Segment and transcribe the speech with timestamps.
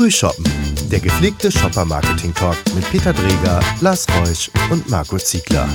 [0.00, 0.46] Frühshoppen,
[0.90, 5.68] der gepflegte Shopper-Marketing-Talk mit Peter Dreger, Lars Reusch und Marco Ziegler.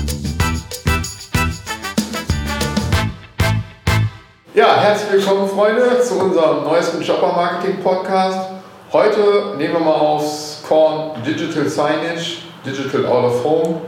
[4.52, 8.48] Ja, herzlich willkommen, Freunde, zu unserem neuesten Shopper-Marketing-Podcast.
[8.92, 13.80] Heute nehmen wir mal aufs Korn Digital Signage, Digital Out of Home.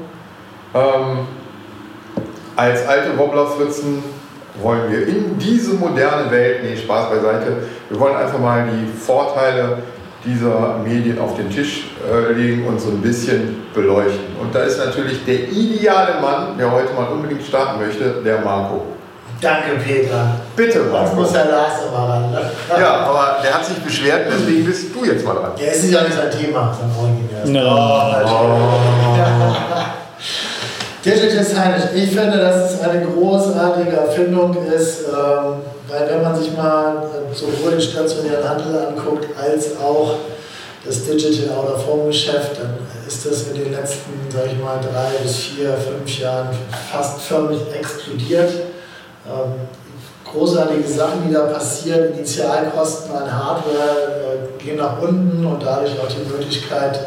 [0.73, 1.27] Ähm,
[2.55, 4.05] als alte Wobblerfritzen
[4.63, 9.83] wollen wir in diese moderne Welt, nee, Spaß beiseite, wir wollen einfach mal die Vorteile
[10.29, 14.37] dieser Medien auf den Tisch äh, legen und so ein bisschen beleuchten.
[14.41, 18.83] Und da ist natürlich der ideale Mann, der heute mal unbedingt starten möchte, der Marco.
[19.41, 20.41] Danke, Peter.
[20.57, 21.05] Bitte, Marco.
[21.07, 22.31] Jetzt muss der Lars immer ran.
[22.31, 22.41] Ne?
[22.79, 25.53] Ja, aber der hat sich beschwert, deswegen bist du jetzt mal dran.
[25.57, 27.47] Ja, es ist ja nicht sein Thema, sein Original.
[27.47, 28.27] No.
[28.27, 28.75] Oh,
[31.09, 35.55] Digital Signage, ich finde, dass es eine großartige Erfindung ist, ähm,
[35.89, 40.17] weil wenn man sich mal äh, sowohl den stationären Handel anguckt, als auch
[40.85, 44.79] das Digital Out of Home Geschäft, dann ist das in den letzten, sag ich mal,
[44.83, 46.49] drei bis vier, fünf Jahren
[46.93, 48.51] fast förmlich explodiert.
[49.27, 49.55] Ähm,
[50.31, 56.09] großartige Sachen, die da passieren, Initialkosten an Hardware äh, gehen nach unten und dadurch auch
[56.09, 57.01] die Möglichkeit,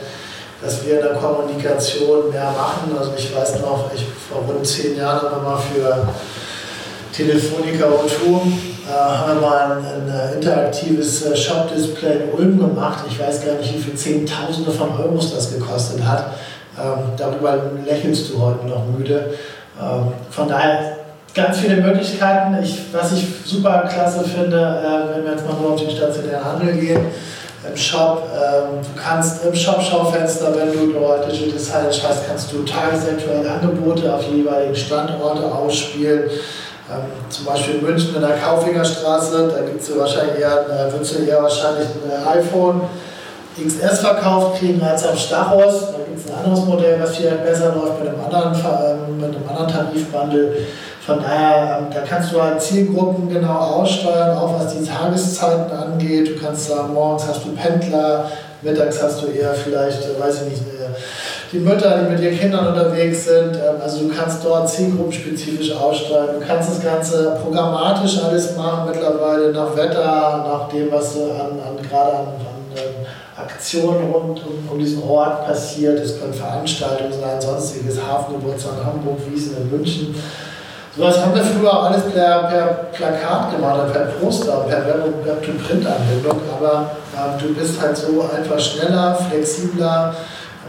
[0.62, 2.96] dass wir in der Kommunikation mehr machen.
[2.98, 6.08] Also ich weiß noch, ich vor rund zehn Jahren haben wir mal für
[7.14, 13.06] Telefonica O2 äh, haben wir mal ein, ein äh, interaktives äh, Shop-Display in Ulm gemacht.
[13.10, 16.34] Ich weiß gar nicht, wie viel Zehntausende von Euros das gekostet hat.
[16.80, 19.34] Ähm, darüber lächelst du heute noch müde.
[19.80, 20.98] Ähm, von daher
[21.34, 22.58] ganz viele Möglichkeiten.
[22.64, 26.44] Ich, was ich super klasse finde, äh, wenn wir jetzt mal nur auf den stationären
[26.44, 27.06] Handel gehen,
[27.68, 28.24] im Shop.
[28.34, 34.14] Ähm, du kannst im Shop-Schaufenster, wenn du dort Digital Signage hast, kannst du tagesaktuelle Angebote
[34.14, 36.24] auf die jeweiligen Standorte ausspielen.
[36.90, 41.24] Ähm, zum Beispiel in München in der Kaufingerstraße, da gibt es wahrscheinlich eher, äh, du
[41.24, 42.82] eher wahrscheinlich ein iPhone
[43.58, 45.92] XS verkauft kriegen als am Stachus.
[45.92, 49.36] Da gibt es ein anderes Modell, was viel besser läuft mit einem anderen, ähm, mit
[49.36, 50.54] einem anderen Tarifbundle.
[51.06, 56.30] Von daher, ähm, da kannst du halt Zielgruppen genau aussteuern, auch was die Tageszeiten angeht.
[56.30, 58.30] Du kannst sagen, morgens hast du Pendler,
[58.62, 60.94] mittags hast du eher vielleicht, äh, weiß ich nicht, äh,
[61.52, 63.56] die Mütter, die mit ihren Kindern unterwegs sind.
[63.56, 66.40] Ähm, also du kannst dort zielgruppenspezifisch aussteuern.
[66.40, 71.90] Du kannst das Ganze programmatisch alles machen mittlerweile, nach Wetter, nach dem, was an, an
[71.90, 76.00] gerade an, an ähm, Aktionen rund um, um, diesen Ort passiert.
[76.00, 80.16] Es können Veranstaltungen sein, sonstiges Hafengeburtstag in Hamburg, Wiesen in München.
[80.96, 86.92] Sowas haben wir früher auch alles per, per Plakat gemacht, per Poster, per Web-to-Print-Anbindung, aber
[87.16, 90.14] ähm, du bist halt so einfach schneller, flexibler.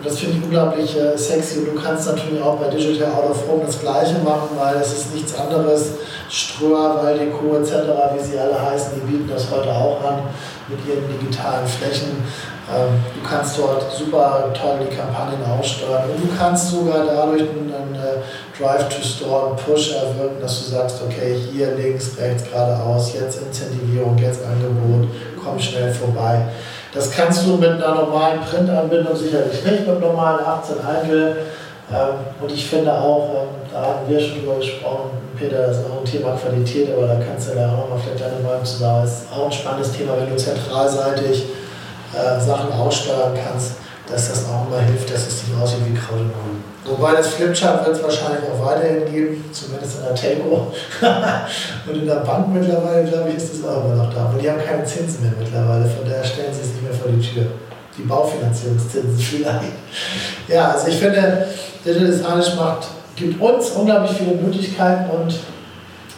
[0.05, 1.61] Das finde ich unglaublich äh, sexy.
[1.61, 4.93] Und du kannst natürlich auch bei Digital Out of Home das Gleiche machen, weil es
[4.93, 5.93] ist nichts anderes.
[6.29, 7.73] Ströer, Waldeco etc.,
[8.15, 10.23] wie sie alle heißen, die bieten das heute auch an
[10.69, 12.23] mit ihren digitalen Flächen.
[12.71, 17.72] Ähm, du kannst dort super toll die Kampagnen aussteuern und du kannst sogar dadurch einen,
[18.63, 22.45] einen äh, Drive to Store, einen Push erwirken, dass du sagst, okay, hier links, rechts,
[22.51, 25.09] geradeaus, jetzt Incentivierung, jetzt Angebot,
[25.43, 26.43] komm schnell vorbei.
[26.95, 31.37] Das kannst du mit einer normalen Printanbindung sicherlich nicht, mit normalen 18 Handel.
[31.91, 35.85] Ähm, und ich finde auch, ähm, da haben wir schon drüber gesprochen, Peter, das ist
[35.87, 38.77] auch ein Thema Qualität, aber da kannst du ja auch nochmal vielleicht deine Meinung zu
[38.77, 39.03] sagen.
[39.03, 41.47] Das ist auch ein spannendes Thema, wenn du zentralseitig
[42.13, 43.73] äh, Sachen aussteuern kannst,
[44.07, 46.72] dass das auch immer hilft, dass es nicht aussieht wie Kraut und Grün.
[46.85, 50.73] Wobei das Flipchart wird es wahrscheinlich auch weiterhin geben, zumindest in der Telco.
[51.87, 54.23] und in der Bank mittlerweile, glaube ich, ist das auch immer noch da.
[54.23, 57.11] Aber die haben keine Zinsen mehr mittlerweile, von daher stellen sie es nicht mehr vor
[57.11, 57.47] die Tür.
[57.97, 59.73] Die Baufinanzierungszinsen vielleicht.
[60.49, 61.47] Ja, also ich finde,
[61.85, 65.39] Digital Signage macht, gibt uns unglaublich viele Möglichkeiten und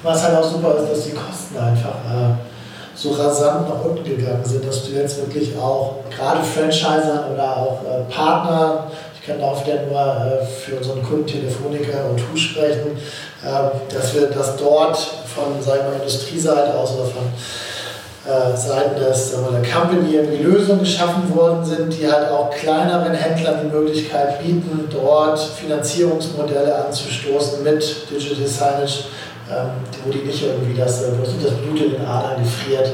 [0.03, 2.35] was halt auch super ist, dass die Kosten einfach äh,
[2.95, 7.81] so rasant nach unten gegangen sind, dass du jetzt wirklich auch gerade Franchiser oder auch
[7.85, 8.87] äh, Partner,
[9.25, 12.99] ich kann auch wieder nur äh, für unseren Kunden Telefonica und TU sprechen,
[13.43, 17.25] äh, dass wir das dort von sagen wir, Industrieseite aus oder von
[18.31, 23.61] äh, Seiten des, der Company irgendwie Lösungen geschaffen worden sind, die halt auch kleineren Händlern
[23.65, 29.05] die Möglichkeit bieten, dort Finanzierungsmodelle anzustoßen mit Digital Signage.
[29.51, 29.71] Ähm,
[30.05, 32.93] wo die nicht irgendwie das, äh, wo das Blut in den Adern gefriert,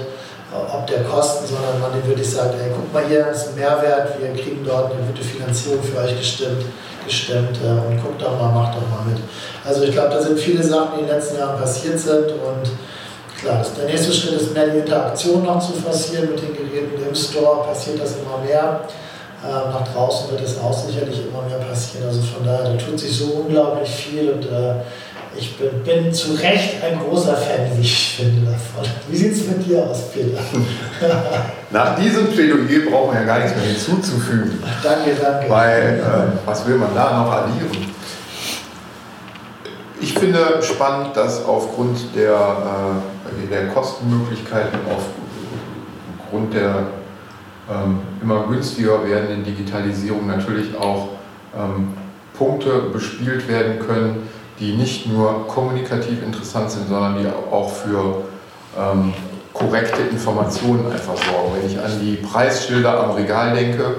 [0.52, 3.54] ob der Kosten, sondern man den wirklich sagt, ey, guck mal hier, das ist ein
[3.56, 6.64] Mehrwert, wir kriegen dort eine gute Finanzierung für euch gestimmt,
[7.04, 9.22] gestemmt äh, und guckt doch mal, macht doch mal mit.
[9.64, 12.70] Also ich glaube, da sind viele Sachen, die in den letzten Jahren passiert sind und
[13.40, 17.00] klar, der nächste Schritt ist mehr die Interaktion noch zu forcieren mit den Geräten.
[17.08, 18.80] Im Store passiert das immer mehr.
[19.42, 22.08] Ähm, nach draußen wird es auch sicherlich immer mehr passieren.
[22.08, 24.74] Also von daher, da tut sich so unglaublich viel und äh,
[25.36, 28.90] ich bin, bin, zu Recht ein großer Fan, wie ich finde, davon.
[29.08, 30.38] Wie sieht es mit dir aus, Peter?
[31.70, 34.62] nach diesem Plädoyer brauchen wir ja gar nichts mehr hinzuzufügen.
[34.82, 35.48] Danke, danke.
[35.48, 37.90] Weil, äh, was will man da noch addieren?
[40.00, 44.78] Ich finde spannend, dass aufgrund der, äh, der Kostenmöglichkeiten,
[46.18, 46.86] aufgrund der
[47.70, 51.10] ähm, immer günstiger werdenden Digitalisierung natürlich auch
[51.56, 51.94] ähm,
[52.36, 54.28] Punkte bespielt werden können,
[54.60, 58.22] die nicht nur kommunikativ interessant sind, sondern die auch für
[58.78, 59.14] ähm,
[59.52, 61.56] korrekte Informationen einfach sorgen.
[61.56, 63.96] Wenn ich an die Preisschilder am Regal denke,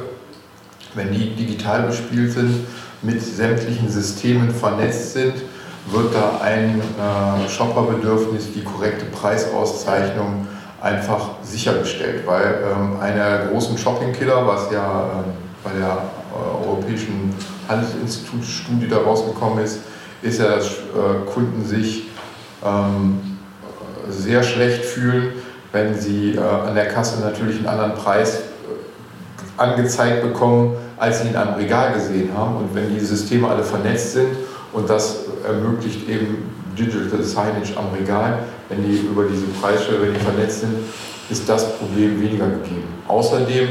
[0.93, 2.67] wenn die digital bespielt sind,
[3.01, 5.33] mit sämtlichen Systemen vernetzt sind,
[5.87, 10.47] wird da ein äh, Shopperbedürfnis, die korrekte Preisauszeichnung
[10.79, 15.33] einfach sichergestellt, weil ähm, einer der großen Shopping-Killer, was ja ähm,
[15.63, 17.33] bei der äh, Europäischen
[17.67, 19.79] Handelsinstitut-Studie da rausgekommen ist,
[20.21, 22.09] ist ja, dass äh, Kunden sich
[22.63, 23.19] ähm,
[24.09, 25.33] sehr schlecht fühlen,
[25.71, 28.41] wenn sie äh, an der Kasse natürlich einen anderen Preis äh,
[29.61, 32.57] angezeigt bekommen, als sie ihn am Regal gesehen haben.
[32.57, 34.29] Und wenn die Systeme alle vernetzt sind
[34.73, 38.39] und das ermöglicht eben Digital Signage am Regal,
[38.69, 40.75] wenn die über diese Preisschilder, vernetzt sind,
[41.29, 42.87] ist das Problem weniger gegeben.
[43.07, 43.69] Außerdem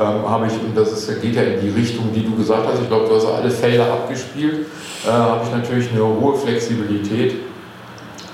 [0.00, 2.80] ähm, habe ich, und das ist, geht ja in die Richtung, die du gesagt hast,
[2.80, 4.66] ich glaube, du hast alle Felder abgespielt,
[5.06, 7.34] äh, habe ich natürlich eine hohe Flexibilität,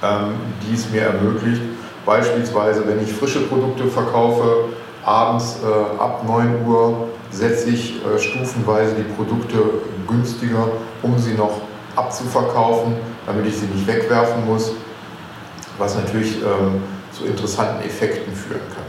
[0.02, 1.62] ähm, die es mir ermöglicht,
[2.04, 4.66] beispielsweise, wenn ich frische Produkte verkaufe,
[5.04, 9.58] abends äh, ab 9 Uhr setze ich äh, stufenweise die Produkte
[10.06, 10.68] günstiger,
[11.02, 11.60] um sie noch
[11.96, 12.94] abzuverkaufen,
[13.26, 14.72] damit ich sie nicht wegwerfen muss,
[15.78, 16.82] was natürlich ähm,
[17.12, 18.85] zu interessanten Effekten führen kann.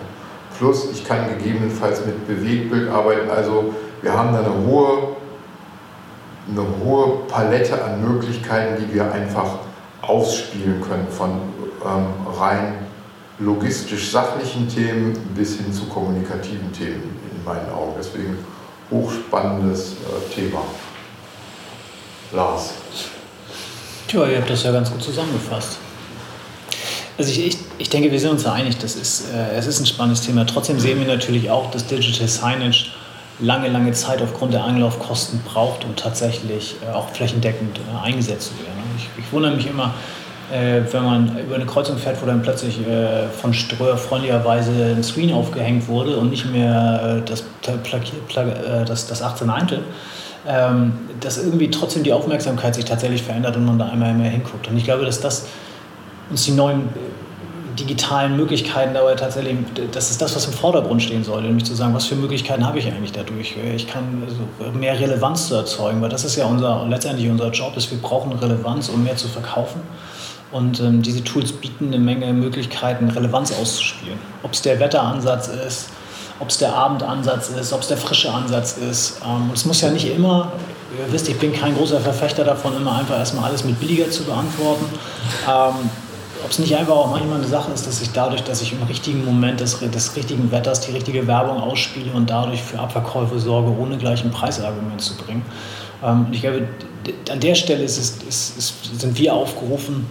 [0.57, 3.29] Plus, ich kann gegebenenfalls mit Bewegtbild arbeiten.
[3.29, 5.15] Also wir haben da eine hohe,
[6.49, 9.59] eine hohe Palette an Möglichkeiten, die wir einfach
[10.01, 11.31] ausspielen können, von
[11.85, 12.07] ähm,
[12.39, 12.73] rein
[13.39, 17.93] logistisch-sachlichen Themen bis hin zu kommunikativen Themen in meinen Augen.
[17.97, 18.37] Deswegen
[18.89, 20.61] hochspannendes äh, Thema.
[22.31, 22.73] Lars.
[24.07, 25.77] Tja, ihr habt das ja ganz gut zusammengefasst.
[27.17, 29.79] Also ich, ich, ich denke, wir sind uns da einig, das ist, äh, es ist
[29.79, 30.45] ein spannendes Thema.
[30.45, 32.91] Trotzdem sehen wir natürlich auch, dass Digital Signage
[33.39, 38.63] lange, lange Zeit aufgrund der Anlaufkosten braucht, um tatsächlich äh, auch flächendeckend äh, eingesetzt zu
[38.63, 38.77] werden.
[38.97, 39.95] Ich, ich wundere mich immer,
[40.51, 45.03] äh, wenn man über eine Kreuzung fährt, wo dann plötzlich äh, von Ströer freundlicherweise ein
[45.03, 49.79] Screen aufgehängt wurde und nicht mehr äh, das, das, das 18 Eintel,
[50.47, 54.67] ähm, dass irgendwie trotzdem die Aufmerksamkeit sich tatsächlich verändert und man da einmal mehr hinguckt.
[54.67, 55.47] Und ich glaube, dass das
[56.29, 56.89] uns die neuen
[57.77, 59.55] digitalen Möglichkeiten dabei tatsächlich,
[59.91, 62.79] das ist das, was im Vordergrund stehen soll, nämlich zu sagen, was für Möglichkeiten habe
[62.79, 63.55] ich eigentlich dadurch?
[63.75, 67.77] Ich kann also mehr Relevanz zu erzeugen, weil das ist ja unser, letztendlich unser Job,
[67.77, 69.81] ist, wir brauchen Relevanz, um mehr zu verkaufen.
[70.51, 74.17] Und ähm, diese Tools bieten eine Menge Möglichkeiten, Relevanz auszuspielen.
[74.43, 75.89] Ob es der Wetteransatz ist,
[76.39, 79.19] ob es der Abendansatz ist, ob es der frische Ansatz ist.
[79.25, 80.53] Ähm, es muss ja nicht immer,
[80.97, 84.23] ihr wisst, ich bin kein großer Verfechter davon, immer einfach erstmal alles mit billiger zu
[84.23, 84.85] beantworten.
[85.47, 85.89] Ähm,
[86.47, 88.81] ob es nicht einfach auch manchmal eine Sache ist, dass ich dadurch, dass ich im
[88.83, 93.69] richtigen Moment des, des richtigen Wetters die richtige Werbung ausspiele und dadurch für Abverkäufe sorge,
[93.77, 95.43] ohne gleich ein Preisargument zu bringen.
[96.01, 96.69] Ähm, ich glaube,
[97.29, 98.23] an der Stelle ist ist,
[98.57, 100.05] ist, sind wir aufgerufen,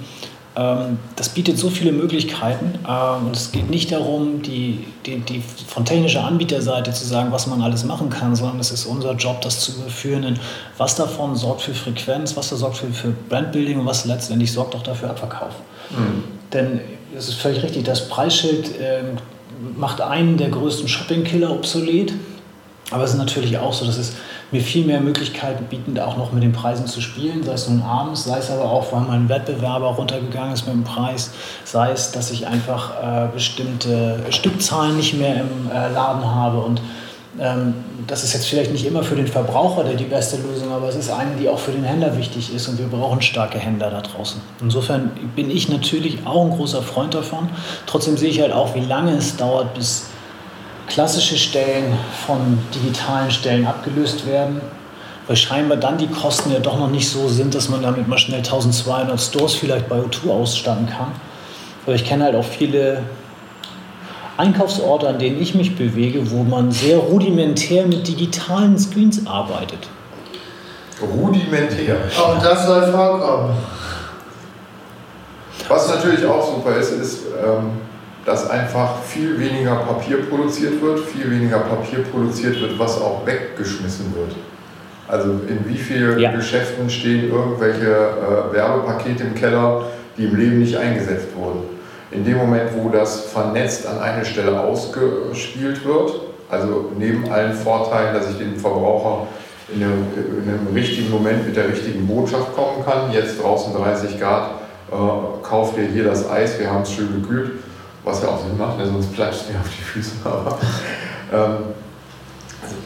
[1.17, 5.85] das bietet so viele Möglichkeiten ähm, und es geht nicht darum, die, die, die von
[5.85, 9.61] technischer Anbieterseite zu sagen, was man alles machen kann, sondern es ist unser Job, das
[9.61, 10.41] zu überführen in
[10.79, 14.75] was davon sorgt für Frequenz, was da sorgt für, für Brandbuilding und was letztendlich sorgt
[14.75, 15.53] auch dafür Abverkauf.
[15.91, 16.25] Mhm.
[16.55, 16.81] Denn
[17.15, 19.03] es ist völlig richtig, das Preisschild äh,
[19.77, 22.15] macht einen der größten Shopping-Killer obsolet,
[22.91, 24.13] aber es ist natürlich auch so, dass es
[24.53, 27.69] mir viel mehr Möglichkeiten bieten, da auch noch mit den Preisen zu spielen, sei es
[27.69, 31.33] nun abends, sei es aber auch, weil mein Wettbewerber runtergegangen ist mit dem Preis,
[31.65, 36.81] sei es, dass ich einfach äh, bestimmte Stückzahlen nicht mehr im äh, Laden habe und
[37.39, 37.75] ähm,
[38.07, 40.97] das ist jetzt vielleicht nicht immer für den Verbraucher der die beste Lösung, aber es
[40.97, 44.01] ist eine, die auch für den Händler wichtig ist und wir brauchen starke Händler da
[44.01, 44.41] draußen.
[44.61, 47.49] Insofern bin ich natürlich auch ein großer Freund davon.
[47.87, 50.07] Trotzdem sehe ich halt auch, wie lange es dauert, bis
[50.87, 51.93] klassische Stellen
[52.27, 54.61] von digitalen Stellen abgelöst werden,
[55.27, 58.19] weil scheinbar dann die Kosten ja doch noch nicht so sind, dass man damit mal
[58.19, 61.13] schnell 1200 Stores vielleicht bei O2 ausstatten kann.
[61.85, 63.03] Aber ich kenne halt auch viele
[64.37, 69.89] Einkaufsorte, an denen ich mich bewege, wo man sehr rudimentär mit digitalen Screens arbeitet.
[71.01, 71.97] Rudimentär.
[72.19, 73.57] Auch das soll vorkommen.
[75.69, 77.73] Was natürlich auch super ist, ist, ähm,
[78.27, 84.13] dass einfach viel weniger Papier produziert wird, viel weniger Papier produziert wird, was auch weggeschmissen
[84.17, 84.35] wird.
[85.07, 86.33] Also in wie vielen ja.
[86.33, 89.85] Geschäften stehen irgendwelche äh, Werbepakete im Keller,
[90.19, 91.61] die im Leben nicht eingesetzt wurden.
[92.11, 96.13] in dem Moment, wo das vernetzt an eine Stelle ausgespielt wird,
[96.49, 99.27] also neben allen Vorteilen, dass ich den Verbraucher
[99.73, 100.07] in einem,
[100.43, 104.51] in einem richtigen Moment mit der richtigen Botschaft kommen kann, jetzt draußen 30 Grad,
[104.91, 104.95] äh,
[105.43, 107.53] kauft ihr hier das Eis, wir haben es schön gekühlt,
[108.07, 108.87] was ja auch Sinn macht, ne?
[108.87, 110.13] sonst platscht mir auf die Füße.
[110.25, 110.59] Aber
[111.33, 111.57] ähm,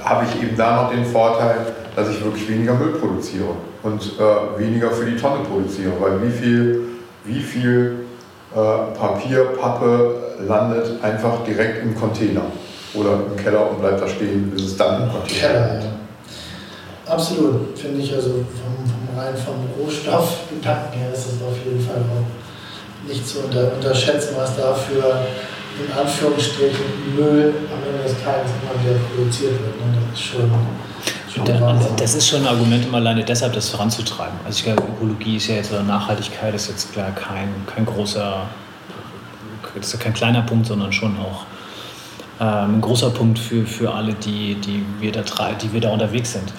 [0.03, 1.59] habe ich eben da noch den Vorteil,
[1.95, 3.51] dass ich wirklich weniger Müll produziere
[3.83, 6.81] und äh, weniger für die Tonne produziere, weil wie viel,
[7.25, 7.97] wie viel
[8.53, 10.15] äh, Papier, Pappe
[10.47, 12.43] landet einfach direkt im Container
[12.95, 17.13] oder im Keller und bleibt da stehen, bis es dann im Container Keller, ja.
[17.13, 21.97] Absolut, finde ich also vom, vom rein vom Rohstoffgedanken her ist es auf jeden Fall
[21.97, 22.40] auch
[23.07, 25.27] nicht zu unter, unterschätzen, was dafür
[25.79, 29.77] in Anführungsstrichen Müll am Ende des Tages immer wieder produziert wird.
[29.81, 29.99] Ne?
[30.11, 30.51] Das ist schon
[31.97, 34.39] das ist schon ein Argument, um alleine deshalb das voranzutreiben.
[34.45, 38.47] Also ich glaube, Ökologie ist ja jetzt oder Nachhaltigkeit ist jetzt klar kein, kein großer,
[39.75, 41.45] das ist ja kein kleiner Punkt, sondern schon auch
[42.41, 46.33] ähm, ein großer Punkt für, für alle, die, die, wir da, die wir da unterwegs
[46.33, 46.53] sind.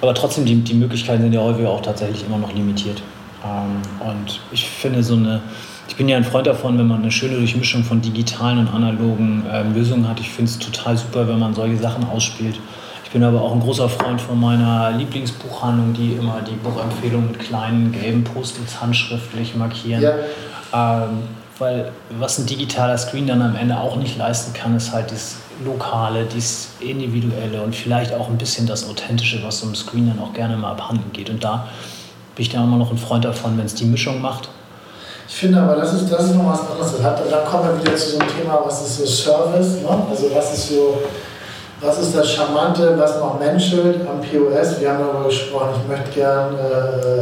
[0.00, 3.02] Aber trotzdem, die, die Möglichkeiten sind ja häufig auch tatsächlich immer noch limitiert.
[3.44, 5.40] Ähm, und ich finde so eine,
[5.88, 9.44] ich bin ja ein Freund davon, wenn man eine schöne Durchmischung von digitalen und analogen
[9.50, 10.20] ähm, Lösungen hat.
[10.20, 12.58] Ich finde es total super, wenn man solche Sachen ausspielt.
[13.04, 17.38] Ich bin aber auch ein großer Freund von meiner Lieblingsbuchhandlung, die immer die Buchempfehlung mit
[17.38, 20.02] kleinen gelben Post-its handschriftlich markieren.
[20.02, 20.14] Ja.
[20.74, 21.20] Ähm,
[21.58, 25.38] weil was ein digitaler Screen dann am Ende auch nicht leisten kann, ist halt das
[25.64, 30.18] Lokale, das Individuelle und vielleicht auch ein bisschen das Authentische, was so einem Screen dann
[30.20, 31.30] auch gerne mal abhanden geht.
[31.30, 31.66] Und da
[32.38, 34.48] bin ich dann immer noch ein Freund davon, wenn es die Mischung macht.
[35.28, 36.94] Ich finde aber, das ist, das ist noch was anderes.
[37.28, 39.88] Da kommen wir wieder zu so einem Thema, was ist so Service, ne?
[40.08, 40.98] also was ist so
[41.80, 44.80] was ist das Charmante, was noch menschelt am POS?
[44.80, 47.20] Wir haben darüber gesprochen, ich möchte gern, äh,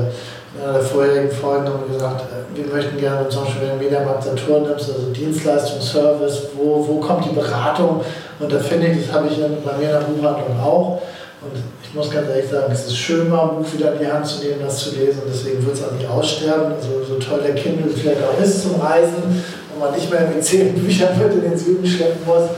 [0.54, 3.84] in einer der vorherigen Folgen haben gesagt, äh, wir möchten gerne zum Beispiel, wenn du
[3.84, 8.02] Mediamarkt Saturn nimmst, also Dienstleistung, Service, wo, wo kommt die Beratung?
[8.38, 11.00] Und da finde ich, das habe ich bei mir in der Buchhandlung auch.
[11.50, 14.06] Und ich muss ganz ehrlich sagen, es ist schön, mal ein Buch wieder in die
[14.06, 15.22] Hand zu nehmen, das zu lesen.
[15.24, 16.74] Und deswegen wird es auch nicht aussterben.
[16.74, 19.42] Also, so toll der Kindle vielleicht auch ist zum Reisen,
[19.74, 22.48] wo man nicht mehr mit zehn Büchern mit in den Süden schleppen muss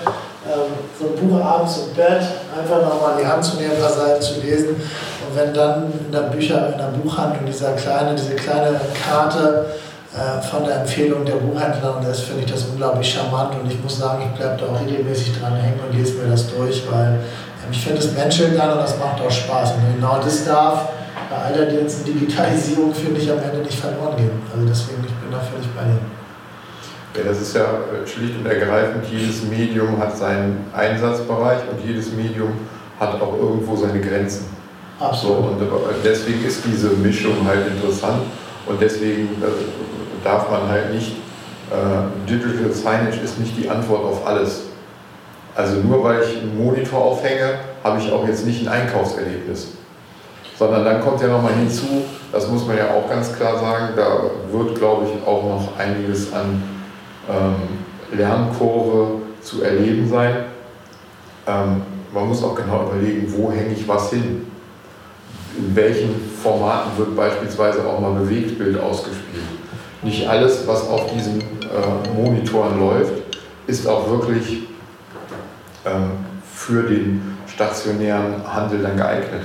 [0.48, 2.22] ähm, so ein Buch abends im Bett
[2.56, 4.68] einfach nochmal in die Hand zu nehmen, ein paar Seiten zu lesen.
[4.76, 9.66] Und wenn dann in der Bücher, in der Buchhandlung dieser kleine, diese kleine Karte
[10.14, 13.98] äh, von der Empfehlung der Buchhändlerin ist, finde ich das unglaublich charmant und ich muss
[13.98, 17.20] sagen, ich bleibe da auch regelmäßig dran hängen und lese mir das durch, weil
[17.70, 19.72] ich finde, es menschelt dann und das macht auch Spaß.
[19.72, 20.88] Und genau das darf
[21.30, 24.30] bei all der Digitalisierung, finde ich, am Ende nicht verloren gehen.
[24.52, 26.00] Also deswegen, ich bin da völlig bei dir.
[27.16, 32.12] Ja, das ist ja äh, schlicht und ergreifend, jedes Medium hat seinen Einsatzbereich und jedes
[32.12, 32.52] Medium
[33.00, 34.46] hat auch irgendwo seine Grenzen.
[35.00, 35.36] Absolut.
[35.36, 38.22] So, und äh, deswegen ist diese Mischung halt interessant
[38.66, 41.12] und deswegen äh, darf man halt nicht,
[41.70, 44.67] äh, Digital Signage ist nicht die Antwort auf alles.
[45.58, 49.72] Also nur weil ich einen Monitor aufhänge, habe ich auch jetzt nicht ein Einkaufserlebnis.
[50.56, 54.20] Sondern dann kommt ja nochmal hinzu, das muss man ja auch ganz klar sagen, da
[54.52, 56.62] wird, glaube ich, auch noch einiges an
[57.28, 60.44] ähm, Lernkurve zu erleben sein.
[61.48, 61.82] Ähm,
[62.14, 64.46] man muss auch genau überlegen, wo hänge ich was hin.
[65.56, 69.42] In welchen Formaten wird beispielsweise auch mal Bewegtbild ausgespielt.
[70.02, 73.14] Nicht alles, was auf diesen äh, Monitoren läuft,
[73.66, 74.68] ist auch wirklich
[76.54, 79.42] für den stationären Handel dann geeignet.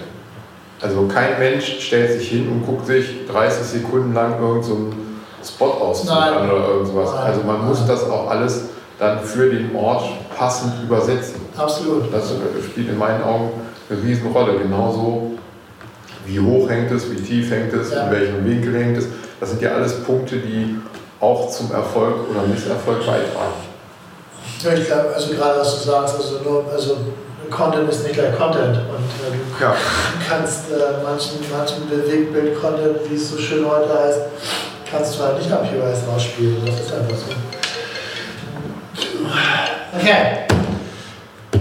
[0.81, 4.93] Also kein Mensch stellt sich hin und guckt sich 30 Sekunden lang irgendeinen so
[5.43, 7.13] Spot auszuliefern oder irgendwas.
[7.13, 8.65] Also man muss das auch alles
[8.99, 10.03] dann für den Ort
[10.35, 11.41] passend übersetzen.
[11.57, 12.13] Absolut.
[12.13, 12.33] Das
[12.69, 13.51] spielt in meinen Augen
[13.89, 14.59] eine Riesenrolle.
[14.59, 15.31] Genauso
[16.25, 18.05] wie hoch hängt es, wie tief hängt es, ja.
[18.05, 19.07] in welchem Winkel hängt es.
[19.39, 20.77] Das sind ja alles Punkte, die
[21.19, 23.72] auch zum Erfolg oder Misserfolg beitragen.
[24.63, 26.97] Ja, ich glaube, also gerade was du sagst, also nur, also
[27.49, 28.77] Content ist nicht gleich Content.
[28.77, 29.75] Und äh, du ja.
[30.27, 34.21] kannst äh, manchen, manchen Bewegtbild-Content, wie es so schön heute heißt,
[34.89, 36.65] kannst du halt nicht am POS rausspielen.
[36.65, 37.33] Das ist einfach so.
[39.99, 40.47] Okay.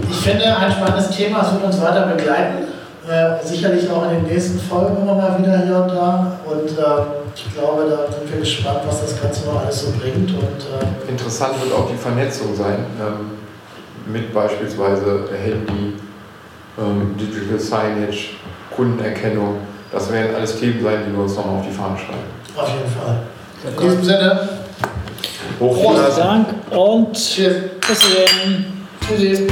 [0.09, 2.67] Ich finde, ein spannendes Thema, es wird uns weiter begleiten.
[3.07, 6.37] Äh, sicherlich auch in den nächsten Folgen immer mal wieder hier und da.
[6.45, 10.29] Und ähm, ich glaube, da sind wir gespannt, was das Ganze noch alles so bringt.
[10.31, 13.31] Und, ähm, Interessant wird auch die Vernetzung sein ähm,
[14.11, 15.95] mit beispielsweise Handy,
[16.77, 18.31] ähm, Digital Signage,
[18.75, 19.57] Kundenerkennung.
[19.91, 22.33] Das werden alles Themen sein, die wir uns nochmal auf die Fahne schreiben.
[22.55, 23.23] Auf jeden Fall.
[23.65, 24.49] In diesem Sinne.
[25.59, 27.55] Vielen Dank und Tschüss.
[27.87, 28.65] Bis dann.
[29.07, 29.47] Tschüssi.